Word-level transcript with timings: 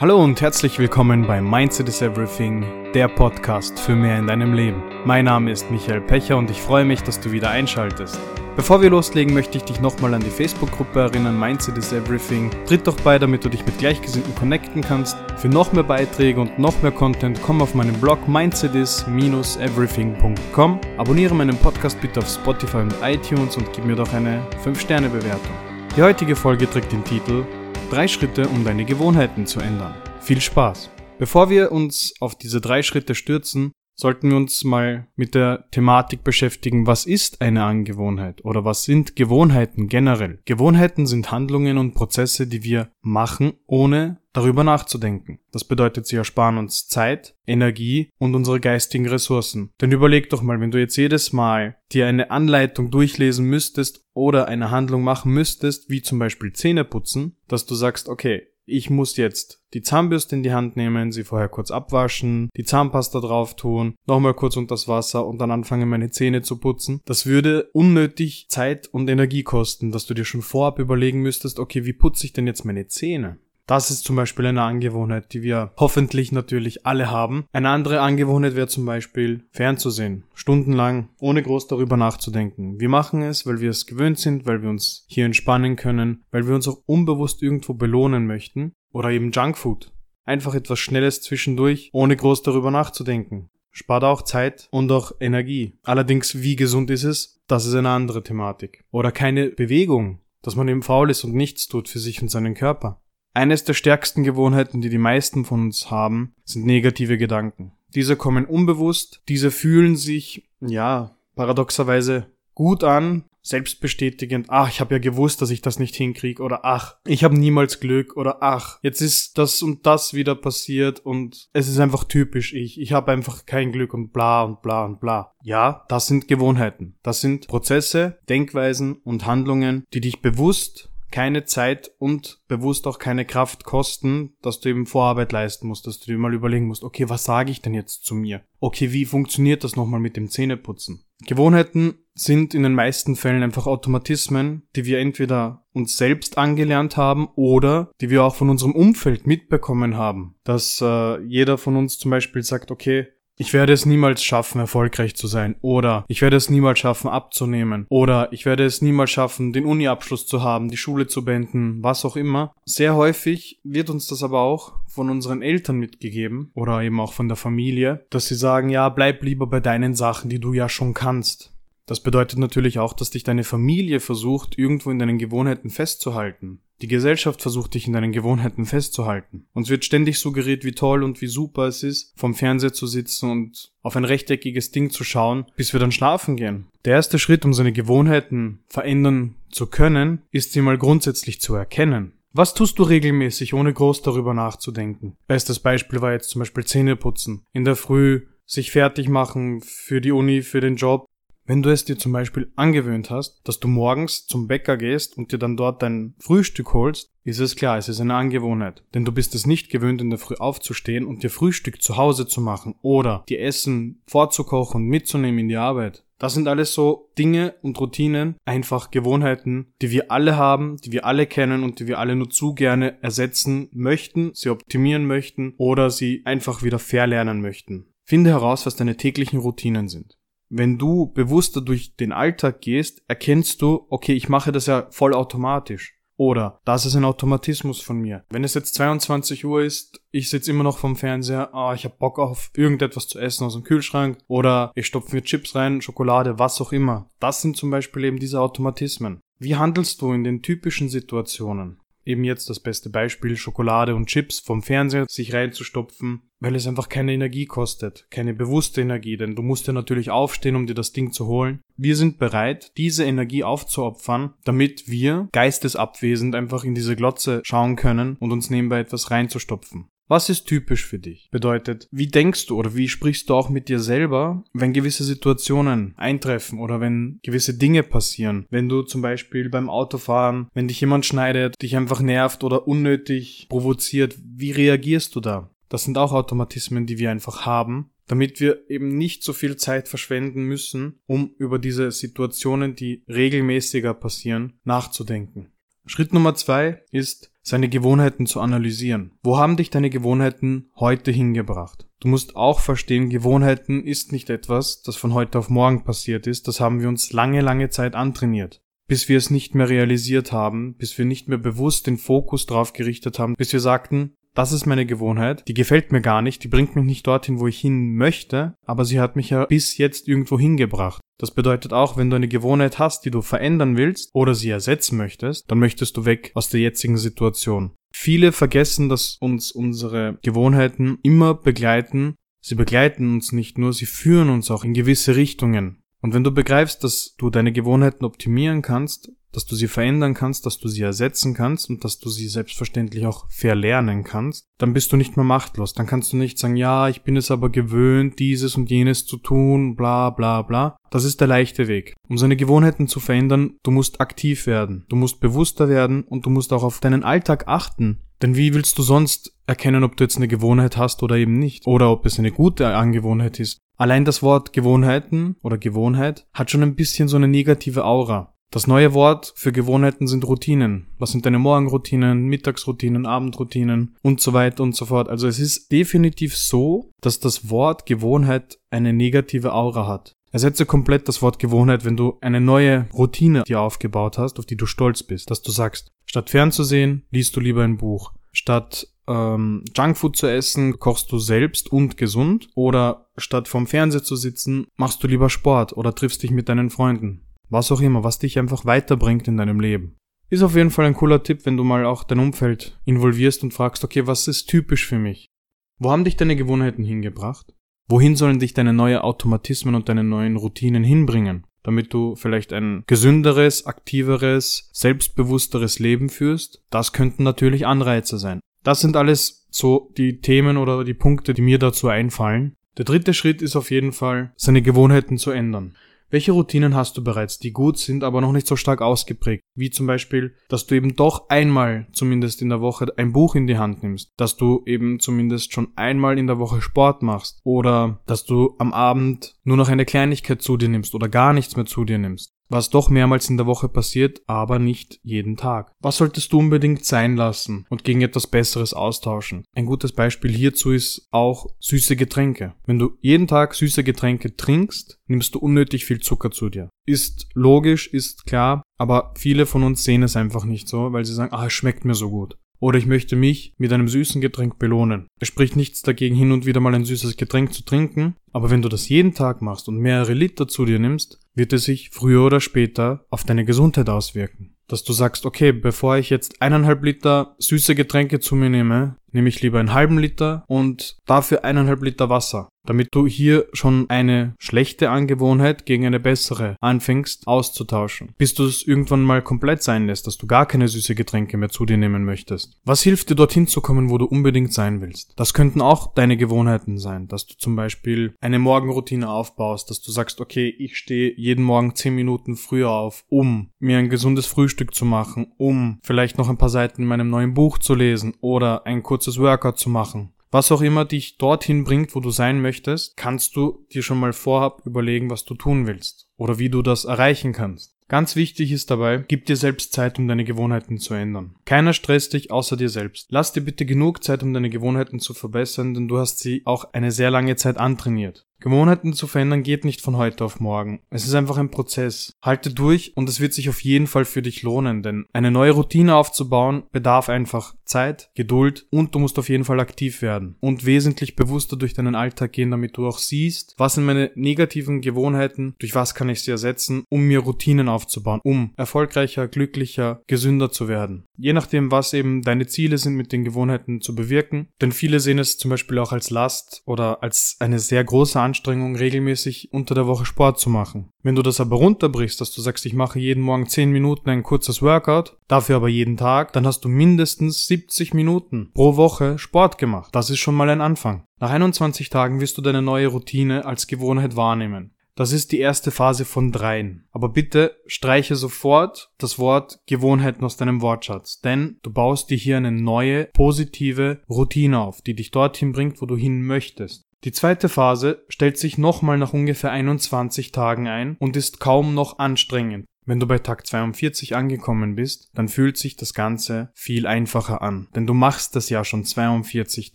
Hallo 0.00 0.22
und 0.22 0.40
herzlich 0.40 0.78
willkommen 0.78 1.26
bei 1.26 1.40
Mindset 1.40 1.88
is 1.88 2.02
Everything, 2.02 2.64
der 2.94 3.08
Podcast 3.08 3.80
für 3.80 3.96
mehr 3.96 4.16
in 4.16 4.28
deinem 4.28 4.54
Leben. 4.54 4.80
Mein 5.04 5.24
Name 5.24 5.50
ist 5.50 5.72
Michael 5.72 6.00
Pecher 6.00 6.36
und 6.36 6.52
ich 6.52 6.62
freue 6.62 6.84
mich, 6.84 7.02
dass 7.02 7.18
du 7.18 7.32
wieder 7.32 7.50
einschaltest. 7.50 8.16
Bevor 8.54 8.80
wir 8.80 8.90
loslegen, 8.90 9.34
möchte 9.34 9.58
ich 9.58 9.64
dich 9.64 9.80
nochmal 9.80 10.14
an 10.14 10.22
die 10.22 10.30
Facebook-Gruppe 10.30 11.00
erinnern, 11.00 11.36
Mindset 11.36 11.78
is 11.78 11.92
Everything. 11.92 12.48
Tritt 12.64 12.86
doch 12.86 12.94
bei, 13.00 13.18
damit 13.18 13.44
du 13.44 13.48
dich 13.48 13.66
mit 13.66 13.76
Gleichgesinnten 13.78 14.36
connecten 14.36 14.82
kannst. 14.82 15.16
Für 15.36 15.48
noch 15.48 15.72
mehr 15.72 15.82
Beiträge 15.82 16.40
und 16.40 16.60
noch 16.60 16.80
mehr 16.80 16.92
Content 16.92 17.42
komm 17.42 17.60
auf 17.60 17.74
meinen 17.74 18.00
Blog 18.00 18.28
mindsetis-everything.com. 18.28 20.80
Abonniere 20.96 21.34
meinen 21.34 21.56
Podcast 21.56 22.00
bitte 22.00 22.20
auf 22.20 22.28
Spotify 22.28 22.76
und 22.76 22.94
iTunes 23.02 23.56
und 23.56 23.72
gib 23.72 23.84
mir 23.84 23.96
doch 23.96 24.12
eine 24.12 24.46
5-Sterne-Bewertung. 24.64 25.56
Die 25.96 26.02
heutige 26.04 26.36
Folge 26.36 26.70
trägt 26.70 26.92
den 26.92 27.02
Titel 27.02 27.44
Drei 27.90 28.06
Schritte, 28.06 28.46
um 28.48 28.64
deine 28.64 28.84
Gewohnheiten 28.84 29.46
zu 29.46 29.60
ändern. 29.60 29.94
Viel 30.20 30.42
Spaß! 30.42 30.90
Bevor 31.18 31.48
wir 31.48 31.72
uns 31.72 32.12
auf 32.20 32.36
diese 32.36 32.60
drei 32.60 32.82
Schritte 32.82 33.14
stürzen, 33.14 33.72
sollten 33.98 34.30
wir 34.30 34.36
uns 34.36 34.62
mal 34.62 35.08
mit 35.16 35.34
der 35.34 35.68
Thematik 35.72 36.22
beschäftigen, 36.22 36.86
was 36.86 37.04
ist 37.04 37.42
eine 37.42 37.64
Angewohnheit 37.64 38.44
oder 38.44 38.64
was 38.64 38.84
sind 38.84 39.16
Gewohnheiten 39.16 39.88
generell. 39.88 40.38
Gewohnheiten 40.44 41.06
sind 41.06 41.32
Handlungen 41.32 41.78
und 41.78 41.94
Prozesse, 41.94 42.46
die 42.46 42.62
wir 42.62 42.90
machen, 43.02 43.54
ohne 43.66 44.20
darüber 44.32 44.62
nachzudenken. 44.62 45.40
Das 45.50 45.64
bedeutet, 45.64 46.06
sie 46.06 46.14
ersparen 46.14 46.58
uns 46.58 46.86
Zeit, 46.86 47.34
Energie 47.44 48.10
und 48.18 48.36
unsere 48.36 48.60
geistigen 48.60 49.08
Ressourcen. 49.08 49.70
Denn 49.80 49.90
überleg 49.90 50.30
doch 50.30 50.42
mal, 50.42 50.60
wenn 50.60 50.70
du 50.70 50.78
jetzt 50.78 50.96
jedes 50.96 51.32
Mal 51.32 51.76
dir 51.90 52.06
eine 52.06 52.30
Anleitung 52.30 52.92
durchlesen 52.92 53.46
müsstest 53.46 54.04
oder 54.14 54.46
eine 54.46 54.70
Handlung 54.70 55.02
machen 55.02 55.32
müsstest, 55.32 55.90
wie 55.90 56.02
zum 56.02 56.20
Beispiel 56.20 56.52
Zähne 56.52 56.84
putzen, 56.84 57.36
dass 57.48 57.66
du 57.66 57.74
sagst, 57.74 58.08
okay, 58.08 58.46
ich 58.68 58.90
muss 58.90 59.16
jetzt 59.16 59.62
die 59.74 59.82
Zahnbürste 59.82 60.36
in 60.36 60.42
die 60.42 60.52
Hand 60.52 60.76
nehmen, 60.76 61.12
sie 61.12 61.24
vorher 61.24 61.48
kurz 61.48 61.70
abwaschen, 61.70 62.50
die 62.56 62.64
Zahnpasta 62.64 63.20
drauf 63.20 63.56
tun, 63.56 63.94
nochmal 64.06 64.34
kurz 64.34 64.56
unter 64.56 64.74
das 64.74 64.88
Wasser 64.88 65.26
und 65.26 65.38
dann 65.38 65.50
anfangen 65.50 65.88
meine 65.88 66.10
Zähne 66.10 66.42
zu 66.42 66.58
putzen. 66.58 67.00
Das 67.04 67.26
würde 67.26 67.68
unnötig 67.72 68.46
Zeit 68.48 68.88
und 68.88 69.08
Energie 69.08 69.42
kosten, 69.42 69.92
dass 69.92 70.06
du 70.06 70.14
dir 70.14 70.24
schon 70.24 70.42
vorab 70.42 70.78
überlegen 70.78 71.20
müsstest, 71.20 71.58
okay, 71.58 71.84
wie 71.84 71.92
putze 71.92 72.26
ich 72.26 72.32
denn 72.32 72.46
jetzt 72.46 72.64
meine 72.64 72.86
Zähne? 72.86 73.38
Das 73.68 73.90
ist 73.90 74.04
zum 74.04 74.16
Beispiel 74.16 74.46
eine 74.46 74.62
Angewohnheit, 74.62 75.34
die 75.34 75.42
wir 75.42 75.72
hoffentlich 75.76 76.32
natürlich 76.32 76.86
alle 76.86 77.10
haben. 77.10 77.44
Eine 77.52 77.68
andere 77.68 78.00
Angewohnheit 78.00 78.56
wäre 78.56 78.66
zum 78.66 78.86
Beispiel 78.86 79.44
fernzusehen, 79.50 80.24
stundenlang, 80.32 81.10
ohne 81.20 81.42
groß 81.42 81.66
darüber 81.66 81.98
nachzudenken. 81.98 82.80
Wir 82.80 82.88
machen 82.88 83.20
es, 83.20 83.44
weil 83.44 83.60
wir 83.60 83.68
es 83.68 83.84
gewöhnt 83.84 84.18
sind, 84.18 84.46
weil 84.46 84.62
wir 84.62 84.70
uns 84.70 85.04
hier 85.06 85.26
entspannen 85.26 85.76
können, 85.76 86.24
weil 86.30 86.48
wir 86.48 86.54
uns 86.54 86.66
auch 86.66 86.78
unbewusst 86.86 87.42
irgendwo 87.42 87.74
belohnen 87.74 88.26
möchten. 88.26 88.72
Oder 88.90 89.10
eben 89.10 89.32
Junkfood. 89.32 89.92
Einfach 90.24 90.54
etwas 90.54 90.78
Schnelles 90.78 91.20
zwischendurch, 91.20 91.90
ohne 91.92 92.16
groß 92.16 92.42
darüber 92.42 92.70
nachzudenken. 92.70 93.50
Spart 93.70 94.02
auch 94.02 94.22
Zeit 94.22 94.68
und 94.70 94.90
auch 94.90 95.12
Energie. 95.20 95.78
Allerdings, 95.82 96.40
wie 96.40 96.56
gesund 96.56 96.88
ist 96.90 97.04
es? 97.04 97.42
Das 97.46 97.66
ist 97.66 97.74
eine 97.74 97.90
andere 97.90 98.22
Thematik. 98.22 98.86
Oder 98.90 99.12
keine 99.12 99.50
Bewegung, 99.50 100.20
dass 100.40 100.56
man 100.56 100.68
eben 100.68 100.82
faul 100.82 101.10
ist 101.10 101.22
und 101.24 101.34
nichts 101.34 101.68
tut 101.68 101.90
für 101.90 101.98
sich 101.98 102.22
und 102.22 102.30
seinen 102.30 102.54
Körper. 102.54 103.02
Eines 103.34 103.64
der 103.64 103.74
stärksten 103.74 104.24
Gewohnheiten, 104.24 104.80
die 104.80 104.90
die 104.90 104.98
meisten 104.98 105.44
von 105.44 105.62
uns 105.62 105.90
haben, 105.90 106.34
sind 106.44 106.66
negative 106.66 107.18
Gedanken. 107.18 107.72
Diese 107.94 108.16
kommen 108.16 108.44
unbewusst, 108.44 109.22
diese 109.28 109.50
fühlen 109.50 109.96
sich, 109.96 110.48
ja, 110.60 111.16
paradoxerweise 111.34 112.26
gut 112.54 112.84
an, 112.84 113.24
selbstbestätigend, 113.48 114.46
ach, 114.48 114.68
ich 114.68 114.80
habe 114.80 114.94
ja 114.94 114.98
gewusst, 114.98 115.40
dass 115.40 115.50
ich 115.50 115.62
das 115.62 115.78
nicht 115.78 115.94
hinkriege 115.94 116.42
oder 116.42 116.64
ach, 116.64 116.96
ich 117.06 117.24
habe 117.24 117.38
niemals 117.38 117.80
Glück 117.80 118.16
oder 118.16 118.42
ach, 118.42 118.78
jetzt 118.82 119.00
ist 119.00 119.38
das 119.38 119.62
und 119.62 119.86
das 119.86 120.12
wieder 120.12 120.34
passiert 120.34 121.00
und 121.00 121.48
es 121.52 121.68
ist 121.68 121.78
einfach 121.78 122.04
typisch 122.04 122.52
ich, 122.52 122.80
ich 122.80 122.92
habe 122.92 123.12
einfach 123.12 123.46
kein 123.46 123.72
Glück 123.72 123.94
und 123.94 124.12
bla 124.12 124.42
und 124.42 124.60
bla 124.60 124.84
und 124.84 125.00
bla. 125.00 125.32
Ja, 125.42 125.84
das 125.88 126.06
sind 126.06 126.28
Gewohnheiten. 126.28 126.96
Das 127.02 127.20
sind 127.20 127.48
Prozesse, 127.48 128.18
Denkweisen 128.28 128.96
und 129.04 129.24
Handlungen, 129.24 129.84
die 129.94 130.00
dich 130.00 130.20
bewusst 130.20 130.90
keine 131.10 131.44
Zeit 131.44 131.90
und 131.98 132.40
bewusst 132.48 132.86
auch 132.86 132.98
keine 132.98 133.24
Kraft 133.24 133.64
kosten, 133.64 134.34
dass 134.42 134.60
du 134.60 134.68
eben 134.68 134.86
Vorarbeit 134.86 135.32
leisten 135.32 135.68
musst, 135.68 135.86
dass 135.86 136.00
du 136.00 136.06
dir 136.12 136.18
mal 136.18 136.34
überlegen 136.34 136.66
musst, 136.66 136.84
okay, 136.84 137.08
was 137.08 137.24
sage 137.24 137.50
ich 137.50 137.62
denn 137.62 137.74
jetzt 137.74 138.04
zu 138.04 138.14
mir? 138.14 138.42
Okay, 138.60 138.92
wie 138.92 139.04
funktioniert 139.04 139.64
das 139.64 139.76
nochmal 139.76 140.00
mit 140.00 140.16
dem 140.16 140.28
Zähneputzen? 140.28 141.04
Gewohnheiten 141.26 141.98
sind 142.14 142.54
in 142.54 142.62
den 142.62 142.74
meisten 142.74 143.16
Fällen 143.16 143.42
einfach 143.42 143.66
Automatismen, 143.66 144.62
die 144.76 144.84
wir 144.84 144.98
entweder 144.98 145.64
uns 145.72 145.96
selbst 145.96 146.38
angelernt 146.38 146.96
haben 146.96 147.28
oder 147.34 147.90
die 148.00 148.10
wir 148.10 148.24
auch 148.24 148.34
von 148.34 148.50
unserem 148.50 148.72
Umfeld 148.72 149.26
mitbekommen 149.26 149.96
haben. 149.96 150.36
Dass 150.44 150.80
äh, 150.80 151.20
jeder 151.22 151.58
von 151.58 151.76
uns 151.76 151.98
zum 151.98 152.10
Beispiel 152.10 152.42
sagt, 152.42 152.70
okay, 152.70 153.08
ich 153.38 153.52
werde 153.52 153.72
es 153.72 153.86
niemals 153.86 154.22
schaffen, 154.22 154.60
erfolgreich 154.60 155.14
zu 155.14 155.28
sein. 155.28 155.54
Oder 155.62 156.04
ich 156.08 156.22
werde 156.22 156.36
es 156.36 156.50
niemals 156.50 156.80
schaffen, 156.80 157.08
abzunehmen. 157.08 157.86
Oder 157.88 158.32
ich 158.32 158.44
werde 158.44 158.64
es 158.64 158.82
niemals 158.82 159.10
schaffen, 159.10 159.52
den 159.52 159.64
Uni-Abschluss 159.64 160.26
zu 160.26 160.42
haben, 160.42 160.68
die 160.68 160.76
Schule 160.76 161.06
zu 161.06 161.24
beenden, 161.24 161.82
was 161.82 162.04
auch 162.04 162.16
immer. 162.16 162.52
Sehr 162.64 162.96
häufig 162.96 163.60
wird 163.62 163.90
uns 163.90 164.08
das 164.08 164.22
aber 164.22 164.40
auch 164.40 164.72
von 164.86 165.08
unseren 165.08 165.42
Eltern 165.42 165.78
mitgegeben 165.78 166.50
oder 166.54 166.82
eben 166.82 167.00
auch 167.00 167.12
von 167.12 167.28
der 167.28 167.36
Familie, 167.36 168.06
dass 168.10 168.26
sie 168.26 168.34
sagen, 168.34 168.70
ja, 168.70 168.88
bleib 168.88 169.22
lieber 169.22 169.46
bei 169.46 169.60
deinen 169.60 169.94
Sachen, 169.94 170.28
die 170.28 170.40
du 170.40 170.52
ja 170.52 170.68
schon 170.68 170.92
kannst. 170.92 171.57
Das 171.88 172.00
bedeutet 172.00 172.38
natürlich 172.38 172.78
auch, 172.78 172.92
dass 172.92 173.08
dich 173.08 173.24
deine 173.24 173.44
Familie 173.44 173.98
versucht, 174.00 174.58
irgendwo 174.58 174.90
in 174.90 174.98
deinen 174.98 175.16
Gewohnheiten 175.16 175.70
festzuhalten. 175.70 176.60
Die 176.82 176.86
Gesellschaft 176.86 177.40
versucht 177.40 177.72
dich 177.72 177.86
in 177.86 177.94
deinen 177.94 178.12
Gewohnheiten 178.12 178.66
festzuhalten. 178.66 179.46
Uns 179.54 179.70
wird 179.70 179.86
ständig 179.86 180.18
suggeriert, 180.18 180.64
wie 180.64 180.72
toll 180.72 181.02
und 181.02 181.22
wie 181.22 181.26
super 181.26 181.66
es 181.66 181.82
ist, 181.82 182.12
vom 182.14 182.34
Fernseher 182.34 182.74
zu 182.74 182.86
sitzen 182.86 183.30
und 183.30 183.72
auf 183.82 183.96
ein 183.96 184.04
rechteckiges 184.04 184.70
Ding 184.70 184.90
zu 184.90 185.02
schauen, 185.02 185.46
bis 185.56 185.72
wir 185.72 185.80
dann 185.80 185.90
schlafen 185.90 186.36
gehen. 186.36 186.66
Der 186.84 186.92
erste 186.92 187.18
Schritt, 187.18 187.46
um 187.46 187.54
seine 187.54 187.72
Gewohnheiten 187.72 188.60
verändern 188.68 189.36
zu 189.50 189.66
können, 189.66 190.22
ist 190.30 190.52
sie 190.52 190.60
mal 190.60 190.76
grundsätzlich 190.76 191.40
zu 191.40 191.54
erkennen. 191.54 192.12
Was 192.34 192.52
tust 192.52 192.78
du 192.78 192.82
regelmäßig, 192.82 193.54
ohne 193.54 193.72
groß 193.72 194.02
darüber 194.02 194.34
nachzudenken? 194.34 195.16
Bestes 195.26 195.58
Beispiel 195.58 196.02
war 196.02 196.12
jetzt 196.12 196.28
zum 196.28 196.40
Beispiel 196.40 196.66
Zähne 196.66 196.96
putzen. 196.96 197.46
In 197.54 197.64
der 197.64 197.76
Früh 197.76 198.26
sich 198.44 198.70
fertig 198.70 199.08
machen 199.08 199.62
für 199.62 200.02
die 200.02 200.12
Uni, 200.12 200.42
für 200.42 200.60
den 200.60 200.76
Job, 200.76 201.06
wenn 201.48 201.62
du 201.62 201.70
es 201.70 201.86
dir 201.86 201.96
zum 201.98 202.12
Beispiel 202.12 202.52
angewöhnt 202.56 203.08
hast, 203.08 203.40
dass 203.44 203.58
du 203.58 203.68
morgens 203.68 204.26
zum 204.26 204.46
Bäcker 204.48 204.76
gehst 204.76 205.16
und 205.16 205.32
dir 205.32 205.38
dann 205.38 205.56
dort 205.56 205.82
dein 205.82 206.14
Frühstück 206.18 206.74
holst, 206.74 207.10
ist 207.24 207.40
es 207.40 207.56
klar, 207.56 207.78
es 207.78 207.88
ist 207.88 208.00
eine 208.00 208.14
Angewohnheit. 208.14 208.84
Denn 208.94 209.06
du 209.06 209.12
bist 209.12 209.34
es 209.34 209.46
nicht 209.46 209.70
gewöhnt, 209.70 210.02
in 210.02 210.10
der 210.10 210.18
Früh 210.18 210.34
aufzustehen 210.34 211.06
und 211.06 211.22
dir 211.22 211.30
Frühstück 211.30 211.80
zu 211.80 211.96
Hause 211.96 212.26
zu 212.26 212.42
machen 212.42 212.74
oder 212.82 213.24
dir 213.30 213.40
Essen 213.40 214.02
vorzukochen 214.06 214.82
und 214.82 214.88
mitzunehmen 214.88 215.40
in 215.40 215.48
die 215.48 215.56
Arbeit. 215.56 216.04
Das 216.18 216.34
sind 216.34 216.48
alles 216.48 216.74
so 216.74 217.10
Dinge 217.16 217.54
und 217.62 217.80
Routinen, 217.80 218.36
einfach 218.44 218.90
Gewohnheiten, 218.90 219.72
die 219.80 219.90
wir 219.90 220.10
alle 220.10 220.36
haben, 220.36 220.76
die 220.84 220.92
wir 220.92 221.06
alle 221.06 221.26
kennen 221.26 221.62
und 221.62 221.80
die 221.80 221.86
wir 221.86 221.98
alle 221.98 222.14
nur 222.14 222.28
zu 222.28 222.54
gerne 222.54 223.02
ersetzen 223.02 223.68
möchten, 223.72 224.32
sie 224.34 224.50
optimieren 224.50 225.06
möchten 225.06 225.54
oder 225.56 225.88
sie 225.88 226.22
einfach 226.26 226.62
wieder 226.62 226.78
verlernen 226.78 227.40
möchten. 227.40 227.86
Finde 228.04 228.30
heraus, 228.30 228.66
was 228.66 228.76
deine 228.76 228.96
täglichen 228.96 229.38
Routinen 229.38 229.88
sind 229.88 230.18
wenn 230.48 230.78
du 230.78 231.12
bewusster 231.12 231.60
durch 231.60 231.96
den 231.96 232.12
Alltag 232.12 232.60
gehst, 232.60 233.02
erkennst 233.08 233.62
du, 233.62 233.86
okay, 233.90 234.14
ich 234.14 234.28
mache 234.28 234.52
das 234.52 234.66
ja 234.66 234.86
voll 234.90 235.14
automatisch. 235.14 235.98
Oder 236.18 236.60
das 236.64 236.84
ist 236.84 236.96
ein 236.96 237.04
Automatismus 237.04 237.80
von 237.80 237.98
mir. 238.00 238.24
Wenn 238.28 238.42
es 238.42 238.54
jetzt 238.54 238.74
22 238.74 239.44
Uhr 239.44 239.62
ist, 239.62 240.02
ich 240.10 240.28
sitze 240.28 240.50
immer 240.50 240.64
noch 240.64 240.78
vom 240.78 240.96
Fernseher, 240.96 241.54
ah, 241.54 241.74
ich 241.74 241.84
hab 241.84 242.00
Bock 242.00 242.18
auf 242.18 242.50
irgendetwas 242.56 243.06
zu 243.06 243.20
essen 243.20 243.44
aus 243.44 243.54
dem 243.54 243.62
Kühlschrank 243.62 244.18
oder 244.26 244.72
ich 244.74 244.86
stopfe 244.86 245.14
mir 245.14 245.22
Chips 245.22 245.54
rein, 245.54 245.80
Schokolade, 245.80 246.40
was 246.40 246.60
auch 246.60 246.72
immer. 246.72 247.08
Das 247.20 247.40
sind 247.40 247.56
zum 247.56 247.70
Beispiel 247.70 248.02
eben 248.02 248.18
diese 248.18 248.40
Automatismen. 248.40 249.20
Wie 249.38 249.54
handelst 249.54 250.02
du 250.02 250.12
in 250.12 250.24
den 250.24 250.42
typischen 250.42 250.88
Situationen? 250.88 251.78
Eben 252.08 252.24
jetzt 252.24 252.48
das 252.48 252.58
beste 252.58 252.90
Beispiel, 252.90 253.36
Schokolade 253.36 253.94
und 253.94 254.06
Chips 254.06 254.40
vom 254.40 254.62
Fernseher 254.62 255.04
sich 255.08 255.34
reinzustopfen, 255.34 256.22
weil 256.40 256.56
es 256.56 256.66
einfach 256.66 256.88
keine 256.88 257.12
Energie 257.12 257.46
kostet, 257.46 258.06
keine 258.10 258.32
bewusste 258.32 258.80
Energie, 258.80 259.16
denn 259.16 259.36
du 259.36 259.42
musst 259.42 259.66
ja 259.66 259.72
natürlich 259.72 260.10
aufstehen, 260.10 260.56
um 260.56 260.66
dir 260.66 260.74
das 260.74 260.92
Ding 260.92 261.12
zu 261.12 261.26
holen. 261.26 261.60
Wir 261.76 261.96
sind 261.96 262.18
bereit, 262.18 262.72
diese 262.76 263.04
Energie 263.04 263.44
aufzuopfern, 263.44 264.34
damit 264.44 264.88
wir 264.88 265.28
geistesabwesend 265.32 266.34
einfach 266.34 266.64
in 266.64 266.74
diese 266.74 266.96
Glotze 266.96 267.42
schauen 267.44 267.76
können 267.76 268.16
und 268.18 268.32
uns 268.32 268.50
nebenbei 268.50 268.80
etwas 268.80 269.10
reinzustopfen. 269.10 269.88
Was 270.08 270.30
ist 270.30 270.46
typisch 270.46 270.86
für 270.86 270.98
dich? 270.98 271.28
Bedeutet, 271.30 271.86
wie 271.90 272.06
denkst 272.06 272.46
du 272.46 272.56
oder 272.56 272.74
wie 272.74 272.88
sprichst 272.88 273.28
du 273.28 273.34
auch 273.34 273.50
mit 273.50 273.68
dir 273.68 273.78
selber, 273.78 274.42
wenn 274.54 274.72
gewisse 274.72 275.04
Situationen 275.04 275.92
eintreffen 275.98 276.58
oder 276.58 276.80
wenn 276.80 277.20
gewisse 277.22 277.58
Dinge 277.58 277.82
passieren? 277.82 278.46
Wenn 278.48 278.70
du 278.70 278.82
zum 278.82 279.02
Beispiel 279.02 279.50
beim 279.50 279.68
Autofahren, 279.68 280.48
wenn 280.54 280.66
dich 280.66 280.80
jemand 280.80 281.04
schneidet, 281.04 281.60
dich 281.60 281.76
einfach 281.76 282.00
nervt 282.00 282.42
oder 282.42 282.66
unnötig 282.66 283.48
provoziert, 283.50 284.16
wie 284.24 284.52
reagierst 284.52 285.14
du 285.14 285.20
da? 285.20 285.50
Das 285.68 285.84
sind 285.84 285.98
auch 285.98 286.12
Automatismen, 286.12 286.86
die 286.86 286.96
wir 286.96 287.10
einfach 287.10 287.44
haben, 287.44 287.90
damit 288.06 288.40
wir 288.40 288.70
eben 288.70 288.96
nicht 288.96 289.22
so 289.22 289.34
viel 289.34 289.56
Zeit 289.56 289.88
verschwenden 289.88 290.44
müssen, 290.44 291.00
um 291.06 291.34
über 291.36 291.58
diese 291.58 291.90
Situationen, 291.90 292.74
die 292.74 293.04
regelmäßiger 293.08 293.92
passieren, 293.92 294.54
nachzudenken. 294.64 295.52
Schritt 295.88 296.12
Nummer 296.12 296.34
zwei 296.34 296.82
ist, 296.90 297.32
seine 297.42 297.68
Gewohnheiten 297.68 298.26
zu 298.26 298.40
analysieren. 298.40 299.12
Wo 299.22 299.38
haben 299.38 299.56
dich 299.56 299.70
deine 299.70 299.90
Gewohnheiten 299.90 300.70
heute 300.76 301.10
hingebracht? 301.10 301.86
Du 302.00 302.08
musst 302.08 302.36
auch 302.36 302.60
verstehen, 302.60 303.08
Gewohnheiten 303.08 303.82
ist 303.82 304.12
nicht 304.12 304.30
etwas, 304.30 304.82
das 304.82 304.96
von 304.96 305.14
heute 305.14 305.38
auf 305.38 305.48
morgen 305.48 305.84
passiert 305.84 306.26
ist. 306.26 306.46
Das 306.46 306.60
haben 306.60 306.80
wir 306.80 306.88
uns 306.88 307.12
lange, 307.12 307.40
lange 307.40 307.70
Zeit 307.70 307.94
antrainiert. 307.94 308.60
Bis 308.86 309.08
wir 309.08 309.18
es 309.18 309.30
nicht 309.30 309.54
mehr 309.54 309.68
realisiert 309.68 310.30
haben, 310.30 310.74
bis 310.76 310.96
wir 310.98 311.04
nicht 311.04 311.28
mehr 311.28 311.38
bewusst 311.38 311.86
den 311.86 311.96
Fokus 311.96 312.46
drauf 312.46 312.72
gerichtet 312.72 313.18
haben, 313.18 313.34
bis 313.34 313.52
wir 313.52 313.60
sagten, 313.60 314.14
das 314.34 314.52
ist 314.52 314.66
meine 314.66 314.86
Gewohnheit, 314.86 315.42
die 315.48 315.54
gefällt 315.54 315.90
mir 315.90 316.00
gar 316.00 316.22
nicht, 316.22 316.44
die 316.44 316.48
bringt 316.48 316.76
mich 316.76 316.84
nicht 316.84 317.06
dorthin, 317.06 317.40
wo 317.40 317.48
ich 317.48 317.58
hin 317.58 317.94
möchte, 317.94 318.54
aber 318.64 318.84
sie 318.84 319.00
hat 319.00 319.16
mich 319.16 319.30
ja 319.30 319.46
bis 319.46 319.78
jetzt 319.78 320.06
irgendwo 320.06 320.38
hingebracht. 320.38 321.00
Das 321.18 321.32
bedeutet 321.32 321.72
auch, 321.72 321.96
wenn 321.96 322.10
du 322.10 322.16
eine 322.16 322.28
Gewohnheit 322.28 322.78
hast, 322.78 323.04
die 323.04 323.10
du 323.10 323.22
verändern 323.22 323.76
willst 323.76 324.10
oder 324.14 324.34
sie 324.34 324.50
ersetzen 324.50 324.96
möchtest, 324.96 325.50
dann 325.50 325.58
möchtest 325.58 325.96
du 325.96 326.04
weg 326.04 326.30
aus 326.34 326.48
der 326.48 326.60
jetzigen 326.60 326.96
Situation. 326.96 327.72
Viele 327.92 328.32
vergessen, 328.32 328.88
dass 328.88 329.16
uns 329.20 329.50
unsere 329.50 330.18
Gewohnheiten 330.22 330.98
immer 331.02 331.34
begleiten. 331.34 332.14
Sie 332.40 332.54
begleiten 332.54 333.14
uns 333.14 333.32
nicht 333.32 333.58
nur, 333.58 333.72
sie 333.72 333.86
führen 333.86 334.28
uns 334.28 334.50
auch 334.50 334.62
in 334.62 334.74
gewisse 334.74 335.16
Richtungen. 335.16 335.82
Und 336.00 336.14
wenn 336.14 336.22
du 336.22 336.30
begreifst, 336.30 336.84
dass 336.84 337.16
du 337.18 337.30
deine 337.30 337.52
Gewohnheiten 337.52 338.04
optimieren 338.04 338.62
kannst, 338.62 339.10
dass 339.32 339.46
du 339.46 339.56
sie 339.56 339.68
verändern 339.68 340.14
kannst, 340.14 340.46
dass 340.46 340.58
du 340.58 340.68
sie 340.68 340.82
ersetzen 340.82 341.34
kannst 341.34 341.68
und 341.70 341.84
dass 341.84 341.98
du 341.98 342.08
sie 342.08 342.28
selbstverständlich 342.28 343.06
auch 343.06 343.26
verlernen 343.30 344.04
kannst, 344.04 344.46
dann 344.58 344.72
bist 344.72 344.92
du 344.92 344.96
nicht 344.96 345.16
mehr 345.16 345.24
machtlos. 345.24 345.74
Dann 345.74 345.86
kannst 345.86 346.12
du 346.12 346.16
nicht 346.16 346.38
sagen, 346.38 346.56
ja, 346.56 346.88
ich 346.88 347.02
bin 347.02 347.16
es 347.16 347.30
aber 347.30 347.50
gewöhnt, 347.50 348.18
dieses 348.18 348.56
und 348.56 348.70
jenes 348.70 349.06
zu 349.06 349.16
tun, 349.18 349.76
bla 349.76 350.10
bla 350.10 350.42
bla. 350.42 350.76
Das 350.90 351.04
ist 351.04 351.20
der 351.20 351.28
leichte 351.28 351.68
Weg. 351.68 351.94
Um 352.08 352.18
seine 352.18 352.36
Gewohnheiten 352.36 352.88
zu 352.88 353.00
verändern, 353.00 353.58
du 353.62 353.70
musst 353.70 354.00
aktiv 354.00 354.46
werden, 354.46 354.86
du 354.88 354.96
musst 354.96 355.20
bewusster 355.20 355.68
werden 355.68 356.02
und 356.04 356.26
du 356.26 356.30
musst 356.30 356.52
auch 356.52 356.62
auf 356.62 356.80
deinen 356.80 357.04
Alltag 357.04 357.44
achten. 357.46 358.02
Denn 358.22 358.34
wie 358.34 358.52
willst 358.54 358.78
du 358.78 358.82
sonst 358.82 359.36
erkennen, 359.46 359.84
ob 359.84 359.96
du 359.96 360.04
jetzt 360.04 360.16
eine 360.16 360.28
Gewohnheit 360.28 360.76
hast 360.76 361.02
oder 361.02 361.16
eben 361.16 361.38
nicht? 361.38 361.66
Oder 361.66 361.90
ob 361.90 362.04
es 362.04 362.18
eine 362.18 362.32
gute 362.32 362.74
Angewohnheit 362.74 363.38
ist? 363.38 363.58
Allein 363.76 364.04
das 364.04 364.22
Wort 364.24 364.52
Gewohnheiten 364.52 365.36
oder 365.42 365.56
Gewohnheit 365.56 366.26
hat 366.32 366.50
schon 366.50 366.64
ein 366.64 366.74
bisschen 366.74 367.06
so 367.06 367.16
eine 367.16 367.28
negative 367.28 367.84
Aura. 367.84 368.34
Das 368.50 368.66
neue 368.66 368.94
Wort 368.94 369.34
für 369.36 369.52
Gewohnheiten 369.52 370.06
sind 370.06 370.26
Routinen. 370.26 370.86
Was 370.98 371.10
sind 371.12 371.26
deine 371.26 371.38
Morgenroutinen, 371.38 372.24
Mittagsroutinen, 372.28 373.04
Abendroutinen 373.04 373.96
und 374.02 374.22
so 374.22 374.32
weiter 374.32 374.62
und 374.62 374.74
so 374.74 374.86
fort. 374.86 375.10
Also 375.10 375.28
es 375.28 375.38
ist 375.38 375.70
definitiv 375.70 376.34
so, 376.34 376.90
dass 377.02 377.20
das 377.20 377.50
Wort 377.50 377.84
Gewohnheit 377.84 378.58
eine 378.70 378.94
negative 378.94 379.52
Aura 379.52 379.86
hat. 379.86 380.12
Ersetze 380.30 380.64
komplett 380.64 381.08
das 381.08 381.20
Wort 381.20 381.38
Gewohnheit, 381.38 381.84
wenn 381.84 381.96
du 381.96 382.16
eine 382.22 382.40
neue 382.40 382.88
Routine 382.94 383.42
dir 383.44 383.60
aufgebaut 383.60 384.16
hast, 384.16 384.38
auf 384.38 384.46
die 384.46 384.56
du 384.56 384.64
stolz 384.64 385.02
bist. 385.02 385.30
Dass 385.30 385.42
du 385.42 385.50
sagst, 385.50 385.92
statt 386.06 386.30
fernzusehen, 386.30 387.04
liest 387.10 387.36
du 387.36 387.40
lieber 387.40 387.64
ein 387.64 387.76
Buch. 387.76 388.12
Statt 388.32 388.88
ähm, 389.06 389.64
Junkfood 389.76 390.16
zu 390.16 390.26
essen, 390.26 390.78
kochst 390.78 391.12
du 391.12 391.18
selbst 391.18 391.70
und 391.70 391.98
gesund. 391.98 392.48
Oder 392.54 393.08
statt 393.18 393.46
vorm 393.46 393.66
Fernseher 393.66 394.02
zu 394.02 394.16
sitzen, 394.16 394.66
machst 394.76 395.02
du 395.02 395.06
lieber 395.06 395.28
Sport 395.28 395.76
oder 395.76 395.94
triffst 395.94 396.22
dich 396.22 396.30
mit 396.30 396.48
deinen 396.48 396.70
Freunden. 396.70 397.27
Was 397.50 397.72
auch 397.72 397.80
immer, 397.80 398.04
was 398.04 398.18
dich 398.18 398.38
einfach 398.38 398.64
weiterbringt 398.64 399.28
in 399.28 399.36
deinem 399.36 399.60
Leben. 399.60 399.96
Ist 400.30 400.42
auf 400.42 400.56
jeden 400.56 400.70
Fall 400.70 400.84
ein 400.84 400.94
cooler 400.94 401.22
Tipp, 401.22 401.46
wenn 401.46 401.56
du 401.56 401.64
mal 401.64 401.86
auch 401.86 402.04
dein 402.04 402.18
Umfeld 402.18 402.78
involvierst 402.84 403.42
und 403.42 403.54
fragst, 403.54 403.82
okay, 403.84 404.06
was 404.06 404.28
ist 404.28 404.46
typisch 404.46 404.86
für 404.86 404.98
mich? 404.98 405.30
Wo 405.78 405.90
haben 405.90 406.04
dich 406.04 406.16
deine 406.16 406.36
Gewohnheiten 406.36 406.84
hingebracht? 406.84 407.54
Wohin 407.88 408.16
sollen 408.16 408.38
dich 408.38 408.52
deine 408.52 408.74
neuen 408.74 408.98
Automatismen 408.98 409.74
und 409.74 409.88
deine 409.88 410.04
neuen 410.04 410.36
Routinen 410.36 410.84
hinbringen? 410.84 411.46
Damit 411.62 411.94
du 411.94 412.14
vielleicht 412.16 412.52
ein 412.52 412.84
gesünderes, 412.86 413.64
aktiveres, 413.64 414.68
selbstbewussteres 414.72 415.78
Leben 415.78 416.10
führst? 416.10 416.62
Das 416.70 416.92
könnten 416.92 417.22
natürlich 417.22 417.66
Anreize 417.66 418.18
sein. 418.18 418.40
Das 418.62 418.80
sind 418.80 418.96
alles 418.96 419.46
so 419.50 419.92
die 419.96 420.20
Themen 420.20 420.58
oder 420.58 420.84
die 420.84 420.94
Punkte, 420.94 421.32
die 421.32 421.42
mir 421.42 421.58
dazu 421.58 421.88
einfallen. 421.88 422.54
Der 422.76 422.84
dritte 422.84 423.14
Schritt 423.14 423.40
ist 423.40 423.56
auf 423.56 423.70
jeden 423.70 423.92
Fall, 423.92 424.32
seine 424.36 424.60
Gewohnheiten 424.60 425.16
zu 425.16 425.30
ändern. 425.30 425.74
Welche 426.10 426.32
Routinen 426.32 426.74
hast 426.74 426.96
du 426.96 427.04
bereits, 427.04 427.38
die 427.38 427.52
gut 427.52 427.76
sind, 427.76 428.02
aber 428.02 428.22
noch 428.22 428.32
nicht 428.32 428.46
so 428.46 428.56
stark 428.56 428.80
ausgeprägt? 428.80 429.42
Wie 429.54 429.68
zum 429.68 429.86
Beispiel, 429.86 430.34
dass 430.48 430.66
du 430.66 430.74
eben 430.74 430.96
doch 430.96 431.28
einmal 431.28 431.86
zumindest 431.92 432.40
in 432.40 432.48
der 432.48 432.62
Woche 432.62 432.86
ein 432.96 433.12
Buch 433.12 433.34
in 433.34 433.46
die 433.46 433.58
Hand 433.58 433.82
nimmst, 433.82 434.12
dass 434.16 434.38
du 434.38 434.62
eben 434.64 435.00
zumindest 435.00 435.52
schon 435.52 435.68
einmal 435.76 436.18
in 436.18 436.26
der 436.26 436.38
Woche 436.38 436.62
Sport 436.62 437.02
machst 437.02 437.40
oder 437.44 438.00
dass 438.06 438.24
du 438.24 438.54
am 438.58 438.72
Abend 438.72 439.34
nur 439.44 439.58
noch 439.58 439.68
eine 439.68 439.84
Kleinigkeit 439.84 440.40
zu 440.40 440.56
dir 440.56 440.70
nimmst 440.70 440.94
oder 440.94 441.10
gar 441.10 441.34
nichts 441.34 441.56
mehr 441.56 441.66
zu 441.66 441.84
dir 441.84 441.98
nimmst 441.98 442.37
was 442.48 442.70
doch 442.70 442.88
mehrmals 442.90 443.28
in 443.28 443.36
der 443.36 443.46
Woche 443.46 443.68
passiert, 443.68 444.22
aber 444.26 444.58
nicht 444.58 445.00
jeden 445.02 445.36
Tag. 445.36 445.72
Was 445.80 445.98
solltest 445.98 446.32
du 446.32 446.38
unbedingt 446.38 446.84
sein 446.84 447.16
lassen 447.16 447.66
und 447.68 447.84
gegen 447.84 448.02
etwas 448.02 448.26
Besseres 448.26 448.74
austauschen? 448.74 449.44
Ein 449.54 449.66
gutes 449.66 449.92
Beispiel 449.92 450.32
hierzu 450.32 450.72
ist 450.72 451.08
auch 451.10 451.46
süße 451.60 451.96
Getränke. 451.96 452.54
Wenn 452.66 452.78
du 452.78 452.96
jeden 453.00 453.26
Tag 453.26 453.54
süße 453.54 453.84
Getränke 453.84 454.36
trinkst, 454.36 454.98
nimmst 455.06 455.34
du 455.34 455.38
unnötig 455.38 455.84
viel 455.84 456.00
Zucker 456.00 456.30
zu 456.30 456.48
dir. 456.48 456.70
Ist 456.86 457.28
logisch, 457.34 457.88
ist 457.88 458.26
klar, 458.26 458.62
aber 458.78 459.12
viele 459.16 459.46
von 459.46 459.62
uns 459.62 459.84
sehen 459.84 460.02
es 460.02 460.16
einfach 460.16 460.44
nicht 460.44 460.68
so, 460.68 460.92
weil 460.92 461.04
sie 461.04 461.14
sagen, 461.14 461.32
ah, 461.32 461.46
es 461.46 461.52
schmeckt 461.52 461.84
mir 461.84 461.94
so 461.94 462.10
gut. 462.10 462.38
Oder 462.60 462.78
ich 462.78 462.86
möchte 462.86 463.14
mich 463.16 463.54
mit 463.58 463.72
einem 463.72 463.88
süßen 463.88 464.20
Getränk 464.20 464.58
belohnen. 464.58 465.06
Es 465.20 465.28
spricht 465.28 465.56
nichts 465.56 465.82
dagegen, 465.82 466.16
hin 466.16 466.32
und 466.32 466.46
wieder 466.46 466.60
mal 466.60 466.74
ein 466.74 466.84
süßes 466.84 467.16
Getränk 467.16 467.52
zu 467.52 467.64
trinken, 467.64 468.16
aber 468.32 468.50
wenn 468.50 468.62
du 468.62 468.68
das 468.68 468.88
jeden 468.88 469.14
Tag 469.14 469.42
machst 469.42 469.68
und 469.68 469.78
mehrere 469.78 470.14
Liter 470.14 470.48
zu 470.48 470.64
dir 470.64 470.78
nimmst, 470.78 471.20
wird 471.34 471.52
es 471.52 471.64
sich 471.64 471.90
früher 471.90 472.24
oder 472.24 472.40
später 472.40 473.04
auf 473.10 473.24
deine 473.24 473.44
Gesundheit 473.44 473.88
auswirken. 473.88 474.54
Dass 474.66 474.84
du 474.84 474.92
sagst, 474.92 475.24
okay, 475.24 475.52
bevor 475.52 475.96
ich 475.96 476.10
jetzt 476.10 476.42
eineinhalb 476.42 476.82
Liter 476.82 477.36
süße 477.38 477.74
Getränke 477.74 478.20
zu 478.20 478.34
mir 478.34 478.50
nehme, 478.50 478.96
nehme 479.12 479.28
ich 479.28 479.40
lieber 479.40 479.60
einen 479.60 479.72
halben 479.72 479.98
Liter 479.98 480.44
und 480.46 480.98
dafür 481.06 481.44
eineinhalb 481.44 481.82
Liter 481.82 482.10
Wasser 482.10 482.48
damit 482.68 482.88
du 482.92 483.06
hier 483.06 483.46
schon 483.52 483.88
eine 483.88 484.34
schlechte 484.38 484.90
Angewohnheit 484.90 485.64
gegen 485.64 485.86
eine 485.86 486.00
bessere 486.00 486.56
anfängst 486.60 487.26
auszutauschen, 487.26 488.12
bis 488.18 488.34
du 488.34 488.44
es 488.44 488.66
irgendwann 488.66 489.02
mal 489.02 489.22
komplett 489.22 489.62
sein 489.62 489.86
lässt, 489.86 490.06
dass 490.06 490.18
du 490.18 490.26
gar 490.26 490.44
keine 490.46 490.68
süße 490.68 490.94
Getränke 490.94 491.38
mehr 491.38 491.48
zu 491.48 491.64
dir 491.64 491.78
nehmen 491.78 492.04
möchtest. 492.04 492.58
Was 492.64 492.82
hilft 492.82 493.08
dir 493.08 493.14
dorthin 493.14 493.46
zu 493.46 493.62
kommen, 493.62 493.88
wo 493.88 493.96
du 493.96 494.04
unbedingt 494.04 494.52
sein 494.52 494.82
willst? 494.82 495.14
Das 495.16 495.32
könnten 495.32 495.62
auch 495.62 495.94
deine 495.94 496.18
Gewohnheiten 496.18 496.78
sein, 496.78 497.08
dass 497.08 497.26
du 497.26 497.36
zum 497.38 497.56
Beispiel 497.56 498.14
eine 498.20 498.38
Morgenroutine 498.38 499.08
aufbaust, 499.08 499.70
dass 499.70 499.80
du 499.80 499.90
sagst, 499.90 500.20
okay, 500.20 500.54
ich 500.58 500.76
stehe 500.76 501.14
jeden 501.16 501.44
Morgen 501.44 501.74
zehn 501.74 501.94
Minuten 501.94 502.36
früher 502.36 502.70
auf, 502.70 503.04
um 503.08 503.48
mir 503.58 503.78
ein 503.78 503.88
gesundes 503.88 504.26
Frühstück 504.26 504.74
zu 504.74 504.84
machen, 504.84 505.32
um 505.38 505.78
vielleicht 505.82 506.18
noch 506.18 506.28
ein 506.28 506.38
paar 506.38 506.50
Seiten 506.50 506.82
in 506.82 506.88
meinem 506.88 507.08
neuen 507.08 507.32
Buch 507.32 507.56
zu 507.56 507.74
lesen 507.74 508.14
oder 508.20 508.66
ein 508.66 508.82
kurzes 508.82 509.18
Workout 509.18 509.58
zu 509.58 509.70
machen 509.70 510.12
was 510.30 510.52
auch 510.52 510.60
immer 510.60 510.84
dich 510.84 511.18
dorthin 511.18 511.64
bringt, 511.64 511.94
wo 511.94 512.00
du 512.00 512.10
sein 512.10 512.40
möchtest, 512.40 512.96
kannst 512.96 513.36
du 513.36 513.66
dir 513.72 513.82
schon 513.82 513.98
mal 513.98 514.12
vorab 514.12 514.62
überlegen, 514.64 515.10
was 515.10 515.24
du 515.24 515.34
tun 515.34 515.66
willst 515.66 516.08
oder 516.16 516.38
wie 516.38 516.50
du 516.50 516.62
das 516.62 516.84
erreichen 516.84 517.32
kannst. 517.32 517.74
Ganz 517.88 518.16
wichtig 518.16 518.52
ist 518.52 518.70
dabei, 518.70 519.02
gib 519.08 519.24
dir 519.24 519.36
selbst 519.36 519.72
Zeit, 519.72 519.98
um 519.98 520.06
deine 520.06 520.24
Gewohnheiten 520.24 520.76
zu 520.76 520.92
ändern. 520.92 521.36
Keiner 521.46 521.72
stresst 521.72 522.12
dich 522.12 522.30
außer 522.30 522.58
dir 522.58 522.68
selbst. 522.68 523.06
Lass 523.08 523.32
dir 523.32 523.40
bitte 523.40 523.64
genug 523.64 524.04
Zeit, 524.04 524.22
um 524.22 524.34
deine 524.34 524.50
Gewohnheiten 524.50 525.00
zu 525.00 525.14
verbessern, 525.14 525.72
denn 525.72 525.88
du 525.88 525.96
hast 525.96 526.18
sie 526.18 526.42
auch 526.44 526.74
eine 526.74 526.92
sehr 526.92 527.10
lange 527.10 527.36
Zeit 527.36 527.56
antrainiert. 527.56 528.27
Gewohnheiten 528.40 528.92
zu 528.92 529.08
verändern 529.08 529.42
geht 529.42 529.64
nicht 529.64 529.80
von 529.80 529.96
heute 529.96 530.24
auf 530.24 530.38
morgen. 530.38 530.80
Es 530.90 531.04
ist 531.04 531.14
einfach 531.14 531.38
ein 531.38 531.50
Prozess. 531.50 532.12
Halte 532.22 532.54
durch 532.54 532.92
und 532.96 533.08
es 533.08 533.18
wird 533.18 533.34
sich 533.34 533.48
auf 533.48 533.60
jeden 533.64 533.88
Fall 533.88 534.04
für 534.04 534.22
dich 534.22 534.42
lohnen, 534.42 534.82
denn 534.82 535.06
eine 535.12 535.32
neue 535.32 535.52
Routine 535.52 535.96
aufzubauen 535.96 536.62
bedarf 536.70 537.08
einfach 537.08 537.54
Zeit, 537.64 538.10
Geduld 538.14 538.66
und 538.70 538.94
du 538.94 539.00
musst 539.00 539.18
auf 539.18 539.28
jeden 539.28 539.44
Fall 539.44 539.60
aktiv 539.60 540.02
werden 540.02 540.36
und 540.40 540.64
wesentlich 540.64 541.16
bewusster 541.16 541.56
durch 541.56 541.74
deinen 541.74 541.96
Alltag 541.96 542.32
gehen, 542.32 542.50
damit 542.50 542.76
du 542.76 542.86
auch 542.86 542.98
siehst, 542.98 543.54
was 543.58 543.74
sind 543.74 543.84
meine 543.84 544.10
negativen 544.14 544.80
Gewohnheiten, 544.80 545.54
durch 545.58 545.74
was 545.74 545.94
kann 545.94 546.08
ich 546.08 546.22
sie 546.22 546.30
ersetzen, 546.30 546.84
um 546.88 547.02
mir 547.02 547.20
Routinen 547.20 547.68
aufzubauen, 547.68 548.20
um 548.22 548.52
erfolgreicher, 548.56 549.26
glücklicher, 549.28 550.02
gesünder 550.06 550.50
zu 550.50 550.68
werden. 550.68 551.06
Je 551.16 551.32
nachdem, 551.32 551.70
was 551.70 551.92
eben 551.92 552.22
deine 552.22 552.46
Ziele 552.46 552.78
sind, 552.78 552.94
mit 552.94 553.12
den 553.12 553.24
Gewohnheiten 553.24 553.80
zu 553.80 553.94
bewirken, 553.94 554.48
denn 554.60 554.72
viele 554.72 555.00
sehen 555.00 555.18
es 555.18 555.38
zum 555.38 555.50
Beispiel 555.50 555.78
auch 555.78 555.92
als 555.92 556.10
Last 556.10 556.62
oder 556.64 557.02
als 557.02 557.36
eine 557.40 557.58
sehr 557.58 557.84
große 557.84 558.20
Anstrengung, 558.28 558.76
regelmäßig 558.76 559.48
unter 559.52 559.74
der 559.74 559.86
Woche 559.86 560.04
Sport 560.04 560.38
zu 560.38 560.50
machen. 560.50 560.90
Wenn 561.02 561.14
du 561.14 561.22
das 561.22 561.40
aber 561.40 561.56
runterbrichst, 561.56 562.20
dass 562.20 562.30
du 562.30 562.42
sagst, 562.42 562.66
ich 562.66 562.74
mache 562.74 562.98
jeden 562.98 563.22
Morgen 563.22 563.48
10 563.48 563.70
Minuten 563.70 564.10
ein 564.10 564.22
kurzes 564.22 564.60
Workout, 564.60 565.16
dafür 565.28 565.56
aber 565.56 565.68
jeden 565.68 565.96
Tag, 565.96 566.34
dann 566.34 566.46
hast 566.46 566.64
du 566.64 566.68
mindestens 566.68 567.46
70 567.46 567.94
Minuten 567.94 568.50
pro 568.52 568.76
Woche 568.76 569.18
Sport 569.18 569.56
gemacht. 569.56 569.94
Das 569.94 570.10
ist 570.10 570.18
schon 570.18 570.34
mal 570.34 570.50
ein 570.50 570.60
Anfang. 570.60 571.04
Nach 571.20 571.30
21 571.30 571.88
Tagen 571.88 572.20
wirst 572.20 572.36
du 572.36 572.42
deine 572.42 572.60
neue 572.60 572.88
Routine 572.88 573.46
als 573.46 573.66
Gewohnheit 573.66 574.14
wahrnehmen. 574.14 574.74
Das 574.98 575.12
ist 575.12 575.30
die 575.30 575.38
erste 575.38 575.70
Phase 575.70 576.04
von 576.04 576.32
dreien. 576.32 576.88
Aber 576.90 577.08
bitte 577.08 577.54
streiche 577.66 578.16
sofort 578.16 578.90
das 578.98 579.16
Wort 579.20 579.60
Gewohnheiten 579.66 580.24
aus 580.24 580.36
deinem 580.36 580.60
Wortschatz, 580.60 581.20
denn 581.20 581.60
du 581.62 581.72
baust 581.72 582.10
dir 582.10 582.16
hier 582.16 582.36
eine 582.36 582.50
neue, 582.50 583.04
positive 583.04 584.00
Routine 584.10 584.58
auf, 584.58 584.82
die 584.82 584.94
dich 584.94 585.12
dorthin 585.12 585.52
bringt, 585.52 585.80
wo 585.80 585.86
du 585.86 585.96
hin 585.96 586.22
möchtest. 586.22 586.87
Die 587.04 587.12
zweite 587.12 587.48
Phase 587.48 588.04
stellt 588.08 588.38
sich 588.38 588.58
nochmal 588.58 588.98
nach 588.98 589.12
ungefähr 589.12 589.52
21 589.52 590.32
Tagen 590.32 590.66
ein 590.66 590.96
und 590.98 591.16
ist 591.16 591.38
kaum 591.38 591.74
noch 591.74 591.98
anstrengend. 591.98 592.66
Wenn 592.88 593.00
du 593.00 593.06
bei 593.06 593.18
Tag 593.18 593.46
42 593.46 594.16
angekommen 594.16 594.74
bist, 594.74 595.10
dann 595.14 595.28
fühlt 595.28 595.58
sich 595.58 595.76
das 595.76 595.92
Ganze 595.92 596.48
viel 596.54 596.86
einfacher 596.86 597.42
an, 597.42 597.68
denn 597.76 597.86
du 597.86 597.92
machst 597.92 598.34
das 598.34 598.48
ja 598.48 598.64
schon 598.64 598.82
42 598.82 599.74